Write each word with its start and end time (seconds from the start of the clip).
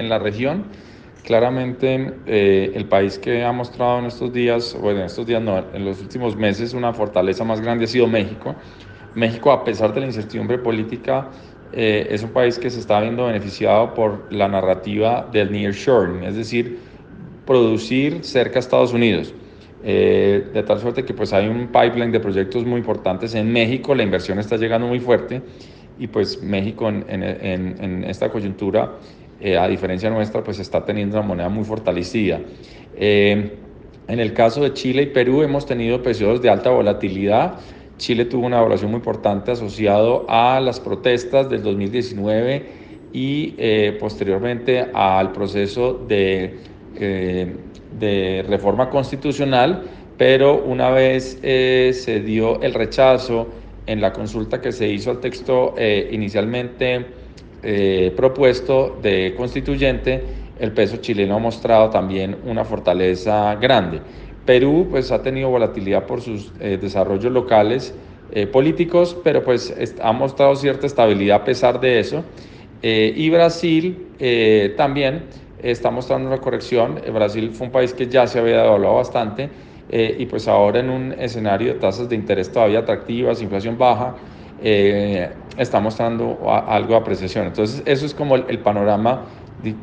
en 0.00 0.08
la 0.08 0.18
región. 0.18 0.64
Claramente 1.22 2.14
eh, 2.26 2.72
el 2.74 2.86
país 2.86 3.18
que 3.18 3.44
ha 3.44 3.52
mostrado 3.52 3.98
en 4.00 4.06
estos 4.06 4.32
días, 4.32 4.76
bueno, 4.80 5.00
en 5.00 5.06
estos 5.06 5.26
días 5.26 5.42
no, 5.42 5.62
en 5.72 5.84
los 5.84 6.00
últimos 6.00 6.34
meses 6.34 6.74
una 6.74 6.92
fortaleza 6.92 7.44
más 7.44 7.60
grande 7.60 7.84
ha 7.84 7.88
sido 7.88 8.06
México. 8.06 8.56
México, 9.14 9.52
a 9.52 9.62
pesar 9.64 9.92
de 9.92 10.00
la 10.00 10.06
incertidumbre 10.06 10.58
política, 10.58 11.28
eh, 11.72 12.08
es 12.10 12.22
un 12.22 12.30
país 12.30 12.58
que 12.58 12.70
se 12.70 12.80
está 12.80 13.00
viendo 13.00 13.26
beneficiado 13.26 13.94
por 13.94 14.32
la 14.32 14.48
narrativa 14.48 15.28
del 15.30 15.52
nearshoring, 15.52 16.24
es 16.24 16.36
decir, 16.36 16.78
producir 17.46 18.24
cerca 18.24 18.58
a 18.58 18.60
Estados 18.60 18.92
Unidos. 18.92 19.34
Eh, 19.82 20.50
de 20.52 20.62
tal 20.62 20.78
suerte 20.78 21.04
que 21.04 21.14
pues 21.14 21.32
hay 21.32 21.48
un 21.48 21.68
pipeline 21.68 22.12
de 22.12 22.20
proyectos 22.20 22.66
muy 22.66 22.78
importantes 22.78 23.34
en 23.34 23.50
México, 23.50 23.94
la 23.94 24.02
inversión 24.02 24.38
está 24.38 24.56
llegando 24.56 24.86
muy 24.86 25.00
fuerte 25.00 25.40
y 25.98 26.06
pues 26.06 26.42
México 26.42 26.88
en, 26.88 27.04
en, 27.08 27.22
en 27.82 28.04
esta 28.04 28.30
coyuntura, 28.30 28.92
eh, 29.40 29.56
a 29.56 29.66
diferencia 29.68 30.10
nuestra, 30.10 30.42
pues 30.42 30.58
está 30.58 30.84
teniendo 30.84 31.18
una 31.18 31.26
moneda 31.26 31.48
muy 31.48 31.64
fortalecida. 31.64 32.40
Eh, 32.96 33.52
en 34.08 34.20
el 34.20 34.32
caso 34.32 34.62
de 34.62 34.72
Chile 34.72 35.02
y 35.02 35.06
Perú 35.06 35.42
hemos 35.42 35.66
tenido 35.66 36.02
periodos 36.02 36.42
de 36.42 36.50
alta 36.50 36.70
volatilidad. 36.70 37.54
Chile 37.96 38.24
tuvo 38.24 38.46
una 38.46 38.58
evaluación 38.58 38.90
muy 38.90 38.98
importante 38.98 39.52
asociado 39.52 40.26
a 40.28 40.58
las 40.60 40.80
protestas 40.80 41.48
del 41.48 41.62
2019 41.62 42.80
y 43.12 43.54
posteriormente 43.98 44.86
al 44.92 45.32
proceso 45.32 45.94
de 46.08 46.58
de 47.98 48.44
reforma 48.48 48.88
constitucional, 48.88 49.82
pero 50.16 50.62
una 50.62 50.90
vez 50.90 51.38
eh, 51.42 51.92
se 51.94 52.20
dio 52.20 52.60
el 52.62 52.74
rechazo 52.74 53.48
en 53.86 54.00
la 54.00 54.12
consulta 54.12 54.60
que 54.60 54.72
se 54.72 54.88
hizo 54.88 55.10
al 55.10 55.20
texto 55.20 55.74
eh, 55.76 56.08
inicialmente 56.12 57.06
eh, 57.62 58.12
propuesto 58.16 58.98
de 59.02 59.34
constituyente, 59.36 60.24
el 60.58 60.72
peso 60.72 60.98
chileno 60.98 61.36
ha 61.36 61.38
mostrado 61.38 61.90
también 61.90 62.36
una 62.44 62.64
fortaleza 62.64 63.54
grande. 63.56 64.00
Perú 64.44 64.88
pues 64.90 65.10
ha 65.12 65.22
tenido 65.22 65.48
volatilidad 65.50 66.06
por 66.06 66.20
sus 66.20 66.52
desarrollos 66.58 67.32
locales 67.32 67.94
políticos, 68.52 69.16
pero 69.22 69.44
pues 69.44 69.74
ha 70.02 70.12
mostrado 70.12 70.56
cierta 70.56 70.86
estabilidad 70.86 71.42
a 71.42 71.44
pesar 71.44 71.80
de 71.80 72.00
eso. 72.00 72.24
y 72.82 73.30
Brasil 73.30 74.08
también 74.76 75.24
está 75.62 75.90
mostrando 75.90 76.28
una 76.28 76.38
corrección. 76.38 77.00
Brasil 77.12 77.50
fue 77.52 77.66
un 77.66 77.72
país 77.72 77.94
que 77.94 78.06
ya 78.06 78.26
se 78.26 78.38
había 78.38 78.62
devaluado 78.62 78.96
bastante 78.96 79.50
eh, 79.92 80.16
y 80.20 80.26
pues 80.26 80.46
ahora 80.46 80.78
en 80.80 80.88
un 80.88 81.12
escenario 81.18 81.74
de 81.74 81.80
tasas 81.80 82.08
de 82.08 82.14
interés 82.14 82.52
todavía 82.52 82.78
atractivas, 82.78 83.42
inflación 83.42 83.76
baja, 83.76 84.14
eh, 84.62 85.30
está 85.56 85.80
mostrando 85.80 86.38
algo 86.48 86.94
de 86.94 86.96
apreciación. 86.96 87.46
Entonces 87.46 87.82
eso 87.86 88.06
es 88.06 88.14
como 88.14 88.36
el, 88.36 88.58
panorama 88.60 89.24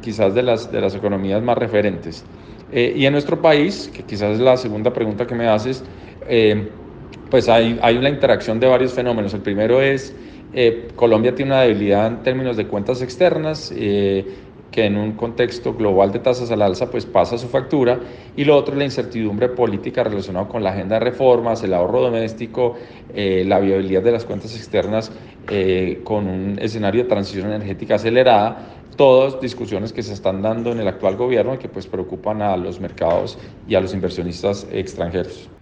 quizás 0.00 0.34
de 0.34 0.42
las, 0.42 0.70
de 0.70 0.80
las 0.80 0.94
economías 0.94 1.42
más 1.42 1.58
referentes. 1.58 2.24
Eh, 2.72 2.94
y 2.96 3.06
en 3.06 3.12
nuestro 3.12 3.40
país, 3.40 3.90
que 3.94 4.02
quizás 4.02 4.34
es 4.34 4.40
la 4.40 4.56
segunda 4.56 4.92
pregunta 4.92 5.26
que 5.26 5.34
me 5.34 5.48
haces, 5.48 5.84
pues 7.30 7.48
hay, 7.48 7.78
hay 7.82 7.96
una 7.96 8.08
interacción 8.08 8.58
de 8.58 8.66
varios 8.66 8.92
fenómenos. 8.92 9.34
El 9.34 9.40
primero 9.40 9.80
es, 9.80 10.14
Colombia 10.96 11.34
tiene 11.34 11.52
una 11.52 11.62
debilidad 11.62 12.06
en 12.06 12.22
términos 12.22 12.56
de 12.56 12.66
cuentas 12.66 13.02
externas, 13.02 13.72
que 14.76 14.84
en 14.84 14.98
un 14.98 15.12
contexto 15.12 15.72
global 15.72 16.12
de 16.12 16.18
tasas 16.18 16.50
al 16.50 16.60
alza 16.60 16.90
pues 16.90 17.06
pasa 17.06 17.38
su 17.38 17.48
factura 17.48 17.98
y 18.36 18.44
lo 18.44 18.54
otro 18.54 18.74
es 18.74 18.78
la 18.78 18.84
incertidumbre 18.84 19.48
política 19.48 20.04
relacionada 20.04 20.48
con 20.48 20.62
la 20.62 20.68
agenda 20.68 20.98
de 20.98 21.00
reformas, 21.00 21.62
el 21.62 21.72
ahorro 21.72 22.02
doméstico, 22.02 22.74
eh, 23.14 23.42
la 23.46 23.58
viabilidad 23.58 24.02
de 24.02 24.12
las 24.12 24.26
cuentas 24.26 24.54
externas 24.54 25.10
eh, 25.48 26.02
con 26.04 26.26
un 26.28 26.58
escenario 26.60 27.04
de 27.04 27.08
transición 27.08 27.46
energética 27.46 27.94
acelerada, 27.94 28.82
todas 28.98 29.40
discusiones 29.40 29.94
que 29.94 30.02
se 30.02 30.12
están 30.12 30.42
dando 30.42 30.72
en 30.72 30.80
el 30.80 30.88
actual 30.88 31.16
gobierno 31.16 31.54
y 31.54 31.58
que 31.58 31.70
pues 31.70 31.86
preocupan 31.86 32.42
a 32.42 32.54
los 32.58 32.78
mercados 32.78 33.38
y 33.66 33.76
a 33.76 33.80
los 33.80 33.94
inversionistas 33.94 34.66
extranjeros. 34.70 35.55